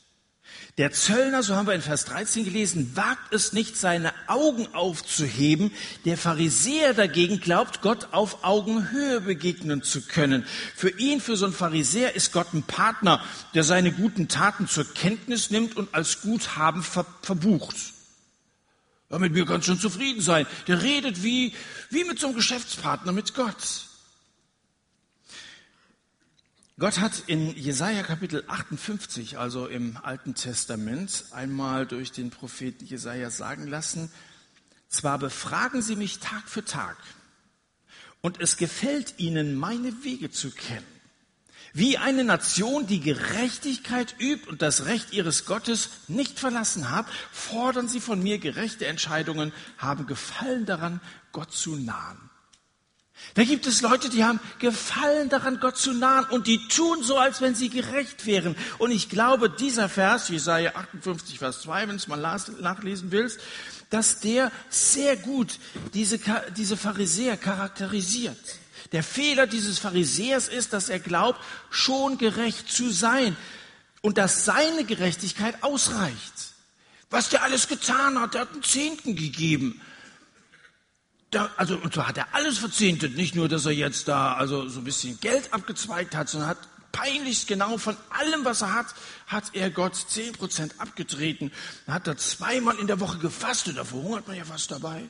[0.79, 5.73] Der Zöllner, so haben wir in Vers 13 gelesen, wagt es nicht, seine Augen aufzuheben.
[6.05, 10.45] Der Pharisäer dagegen glaubt, Gott auf Augenhöhe begegnen zu können.
[10.75, 14.85] Für ihn, für so einen Pharisäer, ist Gott ein Partner, der seine guten Taten zur
[14.93, 17.77] Kenntnis nimmt und als Guthaben ver verbucht.
[19.11, 20.47] Ja, mit mir kannst du schon zufrieden sein.
[20.67, 21.55] Der redet wie,
[21.91, 23.86] wie mit so einem Geschäftspartner mit Gott.
[26.79, 33.31] Gott hat in Jesaja Kapitel 58, also im Alten Testament, einmal durch den Propheten Jesaja
[33.31, 34.13] sagen lassen,
[34.87, 36.99] zwar befragen sie mich Tag für Tag
[38.21, 40.85] und es gefällt ihnen, meine Wege zu kennen.
[41.73, 47.89] Wie eine Nation, die Gerechtigkeit übt und das Recht ihres Gottes nicht verlassen hat, fordern
[47.89, 51.01] sie von mir gerechte Entscheidungen, haben Gefallen daran,
[51.33, 52.27] Gott zu nahen.
[53.35, 57.19] Da gibt es Leute, die haben Gefallen daran, Gott zu nahen und die tun so,
[57.19, 58.57] als wenn sie gerecht wären.
[58.79, 63.41] Und ich glaube, dieser Vers, Jesaja 58, Vers 2, wenn du es mal nachlesen willst,
[63.91, 65.59] dass der sehr gut
[65.93, 66.19] diese,
[66.57, 68.39] diese Pharisäer charakterisiert.
[68.93, 73.37] Der Fehler dieses Pharisäers ist, dass er glaubt, schon gerecht zu sein
[74.01, 76.55] und dass seine Gerechtigkeit ausreicht.
[77.11, 79.81] Was der alles getan hat, der hat einen Zehnten gegeben
[81.31, 84.69] da, also, und zwar hat er alles verzehntet, nicht nur, dass er jetzt da also
[84.69, 86.59] so ein bisschen Geld abgezweigt hat, sondern hat
[86.93, 88.87] peinlichst genau von allem, was er hat,
[89.27, 91.53] hat er Gott zehn Prozent abgetreten.
[91.85, 95.05] Dann hat er zweimal in der Woche gefastet, da verhungert man ja fast dabei.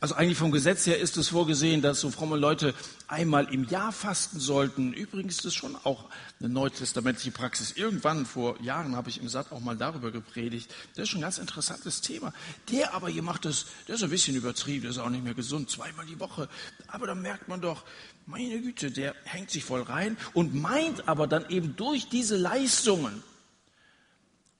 [0.00, 2.72] Also eigentlich vom Gesetz her ist es vorgesehen, dass so fromme Leute
[3.08, 4.92] einmal im Jahr fasten sollten.
[4.92, 6.04] Übrigens ist das schon auch
[6.38, 7.72] eine neutestamentliche Praxis.
[7.72, 10.72] Irgendwann vor Jahren habe ich im Satt auch mal darüber gepredigt.
[10.94, 12.32] Das ist schon ein ganz interessantes Thema.
[12.70, 15.34] Der aber hier macht das, der ist ein bisschen übertrieben, der ist auch nicht mehr
[15.34, 16.48] gesund, zweimal die Woche.
[16.86, 17.82] Aber da merkt man doch,
[18.24, 23.24] meine Güte, der hängt sich voll rein und meint aber dann eben durch diese Leistungen,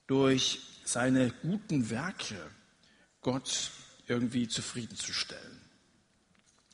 [0.09, 2.35] durch seine guten Werke,
[3.23, 3.71] Gott
[4.09, 5.61] irgendwie zufriedenzustellen.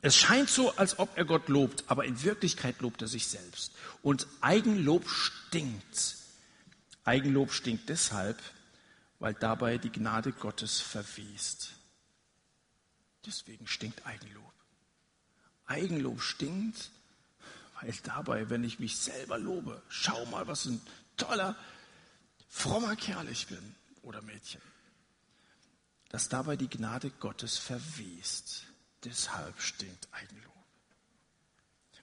[0.03, 3.73] Es scheint so, als ob er Gott lobt, aber in Wirklichkeit lobt er sich selbst.
[4.03, 6.17] Und Eigenlob stinkt.
[7.05, 8.41] Eigenlob stinkt deshalb,
[9.19, 11.73] weil dabei die Gnade Gottes verwest.
[13.25, 14.53] Deswegen stinkt Eigenlob.
[15.67, 16.91] Eigenlob stinkt,
[17.81, 20.83] weil dabei, wenn ich mich selber lobe, schau mal, was ein
[21.17, 21.57] toller,
[22.51, 24.61] frommer Kerl ich bin oder Mädchen
[26.15, 28.67] dass dabei die Gnade Gottes verwest.
[29.03, 30.55] Deshalb stinkt Eigenlob.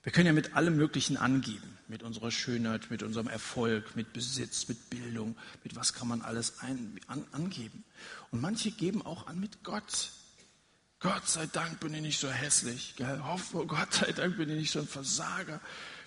[0.02, 4.68] Wir können ja mit allem Möglichen angeben, mit unserer Schönheit, mit unserem Erfolg, mit Besitz,
[4.68, 7.84] mit Bildung, mit was kann man alles ein, an, angeben.
[8.30, 10.10] Und manche geben auch an mit Gott.
[11.00, 12.96] Gott sei Dank bin ich nicht so hässlich.
[12.96, 13.18] Gell?
[13.24, 15.58] Hoffe, Gott sei Dank bin ich nicht so ein Versager.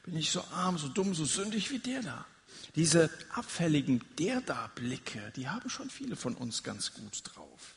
[0.04, 2.24] Bin ich so arm, so dumm, so sündig wie der da.
[2.76, 7.74] Diese abfälligen der da Blicke, die haben schon viele von uns ganz gut drauf.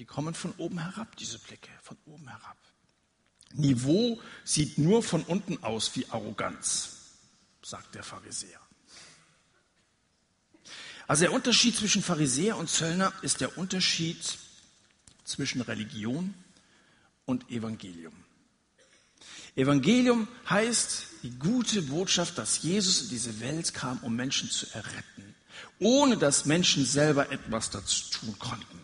[0.00, 2.56] Die kommen von oben herab, diese Blicke, von oben herab.
[3.52, 6.96] Niveau sieht nur von unten aus wie Arroganz,
[7.62, 8.60] sagt der Pharisäer.
[11.06, 14.38] Also der Unterschied zwischen Pharisäer und Zöllner ist der Unterschied
[15.24, 16.32] zwischen Religion
[17.26, 18.14] und Evangelium.
[19.54, 25.34] Evangelium heißt die gute Botschaft, dass Jesus in diese Welt kam, um Menschen zu erretten,
[25.78, 28.80] ohne dass Menschen selber etwas dazu tun konnten.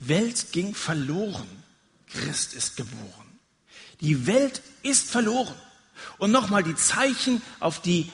[0.00, 1.48] Welt ging verloren.
[2.08, 3.38] Christ ist geboren.
[4.00, 5.54] Die Welt ist verloren.
[6.18, 8.10] Und nochmal, die Zeichen auf die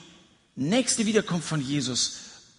[0.56, 2.16] nächste Wiederkunft von Jesus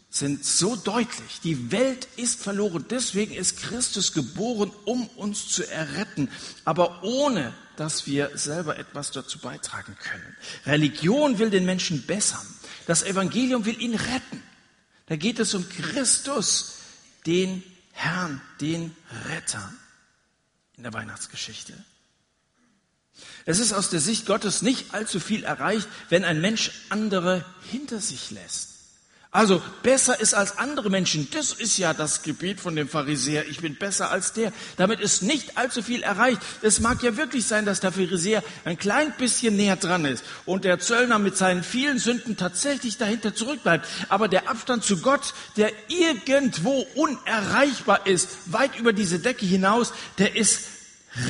[0.09, 1.41] sind so deutlich.
[1.43, 2.85] Die Welt ist verloren.
[2.89, 6.29] Deswegen ist Christus geboren, um uns zu erretten,
[6.63, 10.37] aber ohne, dass wir selber etwas dazu beitragen können.
[10.65, 12.45] Religion will den Menschen bessern.
[12.87, 14.41] Das Evangelium will ihn retten.
[15.07, 16.77] Da geht es um Christus,
[17.25, 17.61] den
[17.97, 18.95] Herrn, den
[19.27, 19.73] Retter
[20.75, 21.73] in der Weihnachtsgeschichte.
[23.45, 27.99] Es ist aus der Sicht Gottes nicht allzu viel erreicht, wenn ein Mensch andere hinter
[27.99, 28.76] sich lässt.
[29.29, 31.29] Also besser ist als andere Menschen.
[31.31, 33.47] Das ist ja das Gebet von dem Pharisäer.
[33.47, 34.53] Ich bin besser als der.
[34.77, 36.41] Damit ist nicht allzu viel erreicht.
[36.61, 40.63] Es mag ja wirklich sein, dass der Pharisäer ein klein bisschen näher dran ist und
[40.63, 43.85] der Zöllner mit seinen vielen Sünden tatsächlich dahinter zurückbleibt.
[44.07, 50.37] Aber der Abstand zu Gott, der irgendwo unerreichbar ist, weit über diese Decke hinaus, der
[50.37, 50.61] ist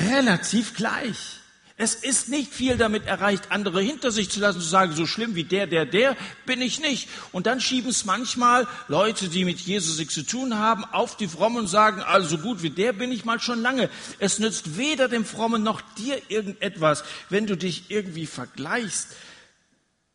[0.08, 1.37] relativ gleich.
[1.80, 5.36] Es ist nicht viel damit erreicht, andere hinter sich zu lassen, zu sagen, so schlimm
[5.36, 7.08] wie der, der, der bin ich nicht.
[7.30, 11.28] Und dann schieben es manchmal Leute, die mit Jesus nichts zu tun haben, auf die
[11.28, 13.90] Frommen und sagen, also so gut wie der bin ich mal schon lange.
[14.18, 19.10] Es nützt weder dem Frommen noch dir irgendetwas, wenn du dich irgendwie vergleichst.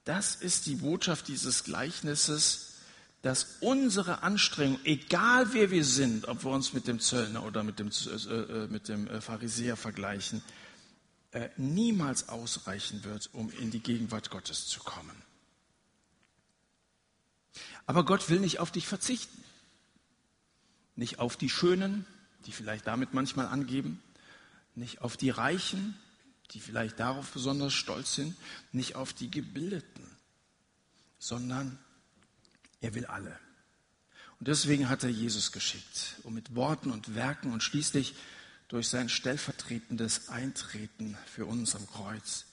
[0.03, 2.73] Das ist die Botschaft dieses Gleichnisses,
[3.21, 7.79] dass unsere Anstrengung, egal wer wir sind, ob wir uns mit dem Zöllner oder mit
[7.79, 10.43] dem, äh, äh mit dem äh, Pharisäer vergleichen,
[11.33, 15.15] äh, niemals ausreichen wird, um in die Gegenwart Gottes zu kommen.
[17.85, 19.43] Aber Gott will nicht auf dich verzichten.
[20.95, 22.05] Nicht auf die Schönen,
[22.45, 24.01] die vielleicht damit manchmal angeben.
[24.75, 25.97] Nicht auf die Reichen,
[26.51, 28.35] die vielleicht darauf besonders stolz sind.
[28.71, 30.05] Nicht auf die Gebildeten,
[31.17, 31.79] sondern
[32.79, 33.39] er will alle.
[34.39, 38.13] Und deswegen hat er Jesus geschickt, um mit Worten und Werken und schließlich
[38.67, 42.45] durch sein stellvertretendes Eintreten für uns am Kreuz,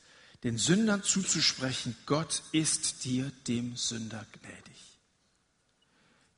[0.42, 4.98] den Sündern zuzusprechen, Gott ist dir, dem Sünder, gnädig.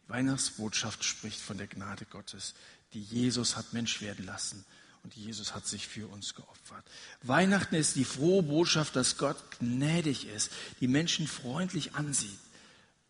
[0.04, 2.54] Die Weihnachtsbotschaft spricht von der Gnade Gottes,
[2.92, 4.64] die Jesus hat Mensch werden lassen
[5.04, 6.84] und Jesus hat sich für uns geopfert.
[7.22, 12.38] Weihnachten ist die frohe Botschaft, dass Gott gnädig ist, die Menschen freundlich ansieht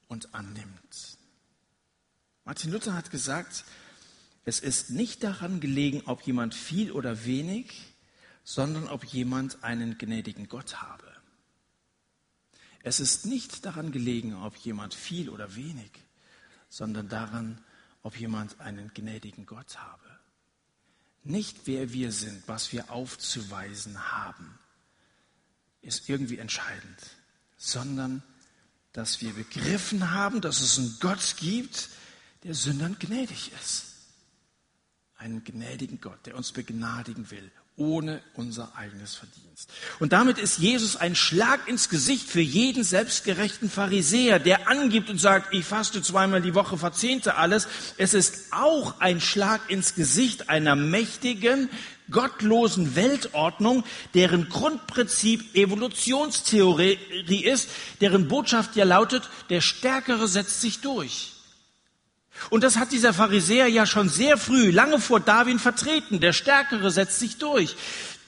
[0.09, 1.19] und annimmt.
[2.45, 3.65] Martin Luther hat gesagt,
[4.45, 7.73] es ist nicht daran gelegen, ob jemand viel oder wenig,
[8.45, 11.07] sondern ob jemand einen gnädigen Gott habe.
[12.83, 15.93] Es ist nicht daran gelegen, ob jemand viel oder wenig,
[16.69, 17.63] sondern daran,
[18.03, 20.03] ob jemand einen gnädigen Gott habe.
[21.23, 24.59] Nicht wer wir sind, was wir aufzuweisen haben,
[25.83, 26.99] ist irgendwie entscheidend,
[27.57, 28.25] sondern
[28.93, 31.91] dass wir begriffen haben, dass es einen Gott gibt,
[32.43, 33.92] der Sündern gnädig ist
[35.23, 39.71] einen gnädigen Gott, der uns begnadigen will, ohne unser eigenes Verdienst.
[40.01, 45.21] Und damit ist Jesus ein Schlag ins Gesicht für jeden selbstgerechten Pharisäer, der angibt und
[45.21, 47.69] sagt, ich faste zweimal die Woche, verzehnte alles.
[47.97, 51.71] Es ist auch ein Schlag ins Gesicht einer mächtigen,
[52.11, 61.32] gottlosen Weltordnung, deren Grundprinzip Evolutionstheorie ist, deren Botschaft ja lautet, der Stärkere setzt sich durch.
[62.51, 66.21] Und das hat dieser Pharisäer ja schon sehr früh, lange vor Darwin vertreten.
[66.21, 67.77] Der Stärkere setzt sich durch.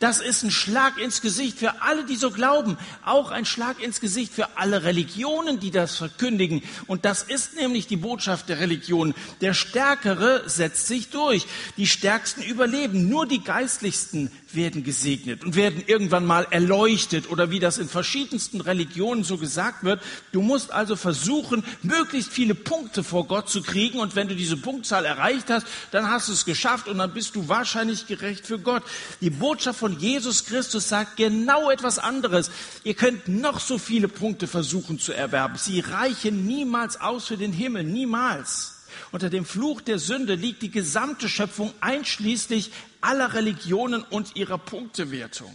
[0.05, 2.77] Das ist ein Schlag ins Gesicht für alle, die so glauben.
[3.07, 6.63] Auch ein Schlag ins Gesicht für alle Religionen, die das verkündigen.
[6.87, 9.15] Und das ist nämlich die Botschaft der Religion.
[9.41, 11.47] Der Stärkere setzt sich durch.
[11.79, 13.09] Die Stärksten überleben.
[13.09, 18.61] Nur die Geistlichsten werden gesegnet und werden irgendwann mal erleuchtet oder wie das in verschiedensten
[18.61, 20.03] Religionen so gesagt wird.
[20.33, 24.57] Du musst also versuchen, möglichst viele Punkte vor Gott zu kriegen und wenn du diese
[24.57, 28.59] Punktzahl erreicht hast, dann hast du es geschafft und dann bist du wahrscheinlich gerecht für
[28.59, 28.83] Gott.
[29.21, 32.51] Die Botschaft von Jesus Christus sagt genau etwas anderes.
[32.85, 35.57] Ihr könnt noch so viele Punkte versuchen zu erwerben.
[35.57, 38.75] Sie reichen niemals aus für den Himmel, niemals.
[39.13, 45.55] Unter dem Fluch der Sünde liegt die gesamte Schöpfung einschließlich aller Religionen und ihrer Punktewertung.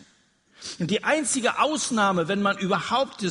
[0.78, 3.26] Und die einzige Ausnahme, wenn man überhaupt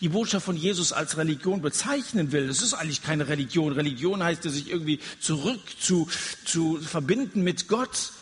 [0.00, 3.72] die Botschaft von Jesus als Religion bezeichnen will, das ist eigentlich keine Religion.
[3.72, 6.08] Religion heißt ja, sich irgendwie zurück zu,
[6.44, 8.12] zu verbinden mit Gott.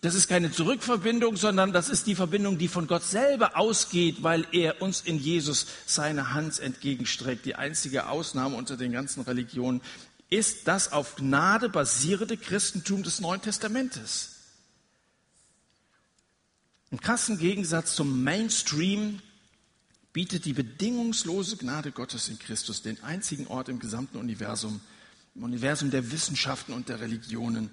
[0.00, 4.46] Das ist keine Zurückverbindung, sondern das ist die Verbindung, die von Gott selber ausgeht, weil
[4.52, 7.44] er uns in Jesus seine Hand entgegenstreckt.
[7.44, 9.80] Die einzige Ausnahme unter den ganzen Religionen
[10.30, 14.36] ist das auf Gnade basierende Christentum des Neuen Testamentes.
[16.90, 19.20] Im krassen Gegensatz zum Mainstream
[20.12, 24.80] bietet die bedingungslose Gnade Gottes in Christus den einzigen Ort im gesamten Universum,
[25.34, 27.70] im Universum der Wissenschaften und der Religionen,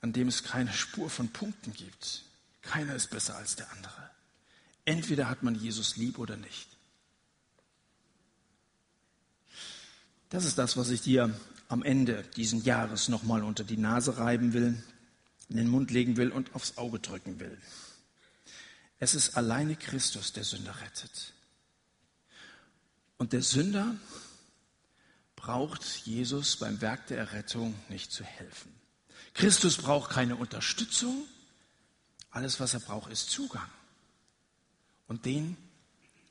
[0.00, 2.22] an dem es keine Spur von Punkten gibt.
[2.62, 4.10] Keiner ist besser als der andere.
[4.84, 6.68] Entweder hat man Jesus lieb oder nicht.
[10.30, 11.34] Das ist das, was ich dir
[11.68, 14.82] am Ende diesen Jahres nochmal unter die Nase reiben will,
[15.48, 17.56] in den Mund legen will und aufs Auge drücken will.
[18.98, 21.32] Es ist alleine Christus, der Sünder rettet.
[23.16, 23.96] Und der Sünder
[25.36, 28.72] braucht Jesus beim Werk der Errettung nicht zu helfen.
[29.34, 31.26] Christus braucht keine Unterstützung.
[32.30, 33.68] Alles, was er braucht, ist Zugang.
[35.06, 35.56] Und den,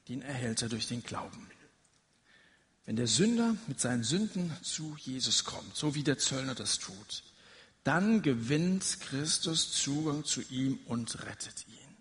[0.08, 1.50] den erhält er durch den Glauben.
[2.86, 7.23] Wenn der Sünder mit seinen Sünden zu Jesus kommt, so wie der Zöllner das tut,
[7.84, 11.97] dann gewinnt Christus Zugang zu ihm und rettet ihn.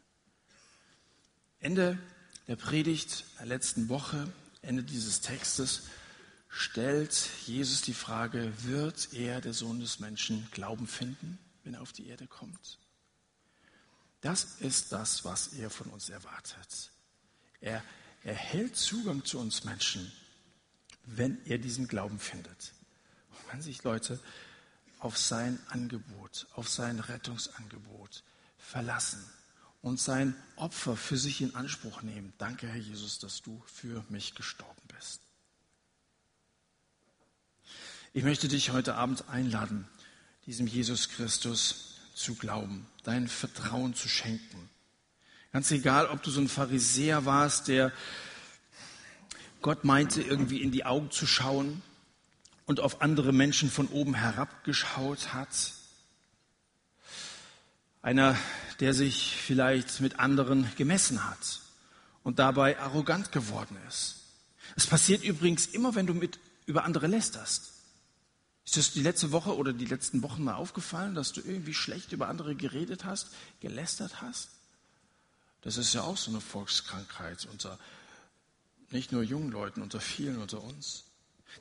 [1.59, 1.99] Ende
[2.47, 5.83] der Predigt der letzten Woche, Ende dieses Textes,
[6.57, 11.93] stellt Jesus die Frage, wird er, der Sohn des Menschen, Glauben finden, wenn er auf
[11.93, 12.79] die Erde kommt?
[14.21, 16.91] Das ist das, was er von uns erwartet.
[17.61, 17.83] Er
[18.25, 20.11] erhält Zugang zu uns Menschen
[21.07, 22.73] wenn er diesen Glauben findet.
[23.31, 24.21] Und wenn sich Leute
[24.99, 28.25] auf sein Angebot, auf sein Rettungsangebot
[28.59, 29.25] verlassen
[29.83, 32.33] und sein Opfer für sich in Anspruch nehmen.
[32.39, 35.21] Danke, Herr Jesus, dass du für mich gestorben bist.
[38.17, 39.87] Ich möchte dich heute Abend einladen,
[40.47, 44.71] diesem Jesus Christus zu glauben, dein Vertrauen zu schenken.
[45.53, 47.93] Ganz egal, ob du so ein Pharisäer warst, der
[49.61, 51.83] Gott meinte irgendwie in die Augen zu schauen
[52.65, 55.75] und auf andere Menschen von oben herabgeschaut hat.
[58.01, 58.35] Einer,
[58.81, 61.61] der sich vielleicht mit anderen gemessen hat
[62.23, 64.23] und dabei arrogant geworden ist.
[64.75, 67.76] Es passiert übrigens immer, wenn du mit über andere lästerst.
[68.67, 72.13] Ist das die letzte Woche oder die letzten Wochen mal aufgefallen, dass du irgendwie schlecht
[72.13, 73.29] über andere geredet hast,
[73.61, 74.51] gelästert hast?
[75.63, 77.79] Das ist ja auch so eine Volkskrankheit unter
[78.91, 81.05] nicht nur jungen Leuten, unter vielen unter uns.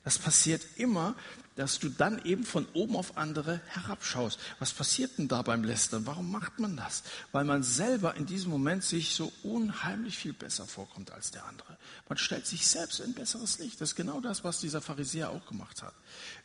[0.03, 1.15] Das passiert immer,
[1.55, 4.39] dass du dann eben von oben auf andere herabschaust.
[4.59, 6.05] Was passiert denn da beim Lästern?
[6.05, 7.03] Warum macht man das?
[7.31, 11.77] Weil man selber in diesem Moment sich so unheimlich viel besser vorkommt als der andere.
[12.09, 13.79] Man stellt sich selbst in besseres Licht.
[13.79, 15.93] Das ist genau das, was dieser Pharisäer auch gemacht hat.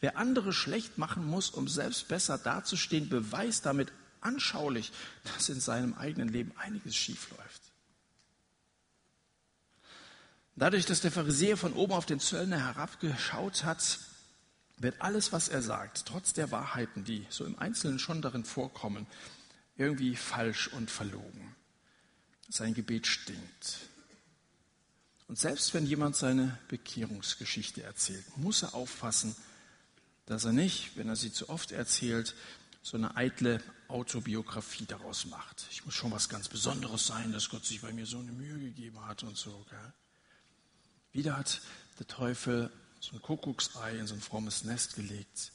[0.01, 4.93] Wer andere schlecht machen muss, um selbst besser dazustehen, beweist damit anschaulich,
[5.25, 7.63] dass in seinem eigenen Leben einiges schiefläuft.
[10.55, 13.99] Dadurch, dass der Pharisäer von oben auf den Zöllner herabgeschaut hat,
[14.81, 19.07] wird alles, was er sagt, trotz der Wahrheiten, die so im Einzelnen schon darin vorkommen,
[19.77, 21.55] irgendwie falsch und verlogen.
[22.49, 23.79] Sein Gebet stinkt.
[25.29, 29.37] Und selbst wenn jemand seine Bekehrungsgeschichte erzählt, muss er aufpassen,
[30.27, 32.35] dass er nicht, wenn er sie zu oft erzählt,
[32.83, 35.67] so eine eitle Autobiografie daraus macht.
[35.71, 38.59] Ich muss schon was ganz Besonderes sein, dass Gott sich bei mir so eine Mühe
[38.59, 39.67] gegeben hat und so.
[39.69, 39.93] Gell?
[41.13, 41.61] Wieder hat
[41.99, 42.71] der Teufel
[43.01, 45.53] so ein Kuckucksei in so ein frommes Nest gelegt.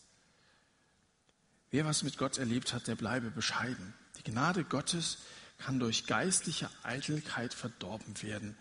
[1.70, 3.94] Wer was mit Gott erlebt hat, der bleibe bescheiden.
[4.18, 5.20] Die Gnade Gottes
[5.60, 8.58] kann durch geistliche Eitelkeit verdorben werden.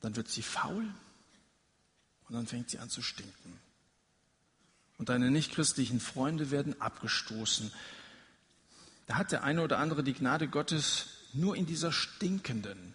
[0.00, 0.84] Dann wird sie faul
[2.28, 3.58] und dann fängt sie an zu stinken.
[4.96, 7.72] Und deine nichtchristlichen Freunde werden abgestoßen.
[9.06, 12.94] Da hat der eine oder andere die Gnade Gottes nur in dieser stinkenden,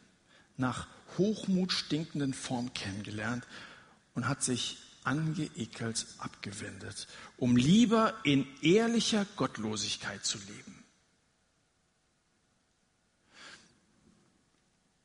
[0.55, 3.45] nach Hochmut stinkenden Form kennengelernt
[4.13, 10.83] und hat sich angeekelt abgewendet, um lieber in ehrlicher Gottlosigkeit zu leben.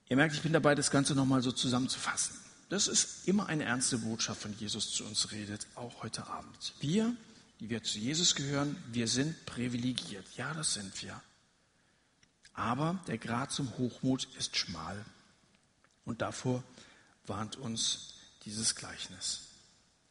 [0.08, 2.36] Ihr merkt, ich bin dabei, das Ganze nochmal so zusammenzufassen.
[2.68, 6.74] Das ist immer eine ernste Botschaft, von Jesus zu uns redet, auch heute Abend.
[6.80, 7.14] Wir,
[7.60, 10.26] die wir zu Jesus gehören, wir sind privilegiert.
[10.36, 11.20] Ja, das sind wir.
[12.52, 15.04] Aber der Grad zum Hochmut ist schmal.
[16.04, 16.62] Und davor
[17.26, 18.14] warnt uns
[18.44, 19.43] dieses Gleichnis.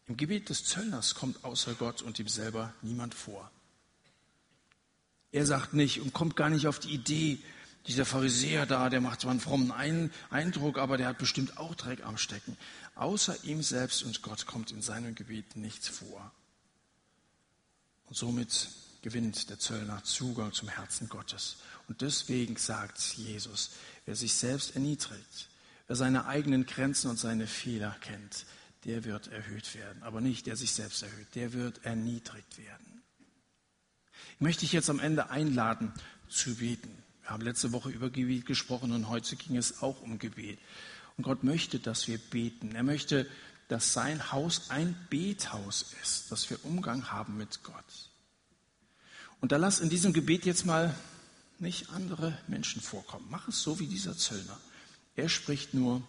[0.08, 3.50] Im Gebiet des Zöllners kommt außer Gott und ihm selber niemand vor.
[5.32, 7.40] Er sagt nicht und kommt gar nicht auf die Idee,
[7.88, 9.74] dieser Pharisäer da, der macht zwar einen frommen
[10.30, 12.58] Eindruck, aber der hat bestimmt auch Dreck am Stecken.
[12.96, 16.32] Außer ihm selbst und Gott kommt in seinem Gebiet nichts vor.
[18.06, 18.70] Und somit
[19.02, 21.58] gewinnt der Zöllner Zugang zum Herzen Gottes.
[21.90, 23.72] Und deswegen sagt Jesus,
[24.06, 25.50] wer sich selbst erniedrigt,
[25.88, 28.46] wer seine eigenen Grenzen und seine Fehler kennt,
[28.86, 30.04] der wird erhöht werden.
[30.04, 33.04] Aber nicht der sich selbst erhöht, der wird erniedrigt werden.
[34.36, 35.94] Ich möchte dich jetzt am Ende einladen
[36.30, 37.04] zu beten.
[37.22, 40.60] Wir haben letzte Woche über Gebet gesprochen und heute ging es auch um Gebet.
[41.18, 42.76] Und Gott möchte, dass wir beten.
[42.76, 43.30] Er möchte,
[43.68, 48.10] dass sein Haus ein Bethaus ist, dass wir Umgang haben mit Gott.
[49.40, 50.94] Und da lass in diesem Gebet jetzt mal
[51.60, 53.28] nicht andere Menschen vorkommen.
[53.30, 54.60] Mach es so wie dieser Zöllner.
[55.16, 56.02] Er spricht nur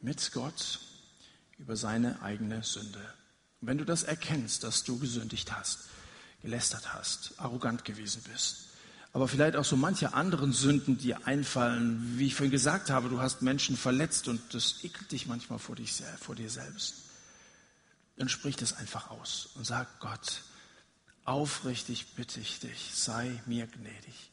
[0.00, 0.80] mit Gott
[1.58, 3.00] über seine eigene Sünde.
[3.60, 5.88] Und wenn du das erkennst, dass du gesündigt hast,
[6.42, 8.68] gelästert hast, arrogant gewesen bist,
[9.12, 13.20] aber vielleicht auch so manche anderen Sünden, die einfallen, wie ich vorhin gesagt habe, du
[13.20, 16.96] hast Menschen verletzt und das ekelt dich manchmal vor, dich, vor dir selbst,
[18.16, 20.42] dann sprich das einfach aus und sag Gott,
[21.24, 24.30] aufrichtig bitte ich dich, sei mir gnädig.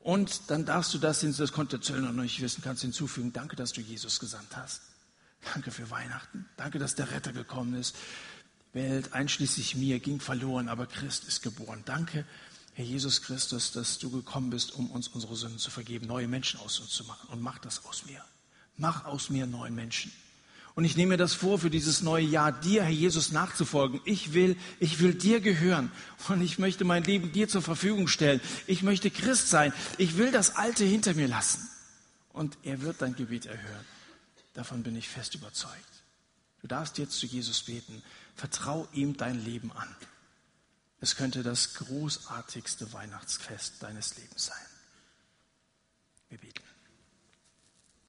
[0.00, 3.72] Und dann darfst du das, das konnte Zöllner noch nicht wissen, kannst hinzufügen, danke, dass
[3.72, 4.82] du Jesus gesandt hast.
[5.52, 6.46] Danke für Weihnachten.
[6.56, 7.96] Danke, dass der Retter gekommen ist.
[8.72, 11.82] Welt, einschließlich mir, ging verloren, aber Christ ist geboren.
[11.84, 12.24] Danke,
[12.74, 16.58] Herr Jesus Christus, dass du gekommen bist, um uns unsere Sünden zu vergeben, neue Menschen
[16.60, 17.28] aus uns zu machen.
[17.30, 18.24] Und mach das aus mir.
[18.76, 20.10] Mach aus mir neuen Menschen.
[20.74, 24.00] Und ich nehme mir das vor, für dieses neue Jahr dir, Herr Jesus, nachzufolgen.
[24.04, 25.92] Ich will, ich will dir gehören.
[26.28, 28.40] Und ich möchte mein Leben dir zur Verfügung stellen.
[28.66, 29.72] Ich möchte Christ sein.
[29.98, 31.68] Ich will das Alte hinter mir lassen.
[32.32, 33.84] Und er wird dein Gebet erhören.
[34.54, 36.02] Davon bin ich fest überzeugt.
[36.62, 38.02] Du darfst jetzt zu Jesus beten.
[38.34, 39.94] Vertrau ihm dein Leben an.
[41.00, 44.66] Es könnte das großartigste Weihnachtsfest deines Lebens sein.
[46.30, 46.63] Wir beten.